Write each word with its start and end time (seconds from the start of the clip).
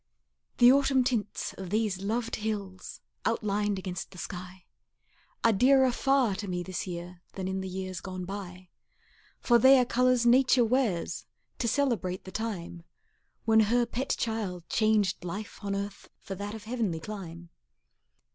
The 0.57 0.71
autumn 0.71 1.03
tints 1.03 1.53
of 1.59 1.69
these 1.69 2.01
loved 2.01 2.37
hills 2.37 3.01
Outlined 3.23 3.77
against 3.77 4.09
the 4.09 4.17
sky, 4.17 4.65
Are 5.43 5.53
dearer 5.53 5.91
far 5.91 6.33
to 6.37 6.47
me 6.47 6.63
this 6.63 6.87
year 6.87 7.21
Than 7.33 7.47
in 7.47 7.61
the 7.61 7.67
years 7.69 8.01
gone 8.01 8.25
by; 8.25 8.69
For 9.41 9.59
they 9.59 9.77
are 9.77 9.85
colors 9.85 10.25
Nature 10.25 10.65
wears 10.65 11.27
To 11.59 11.67
celebrate 11.67 12.23
the 12.23 12.31
time 12.31 12.81
When 13.45 13.59
her 13.59 13.85
pet 13.85 14.15
child 14.17 14.67
changed 14.69 15.23
life 15.23 15.59
on 15.63 15.75
earth 15.75 16.09
For 16.17 16.33
that 16.33 16.55
of 16.55 16.63
heavenly 16.63 16.99
clime. 16.99 17.49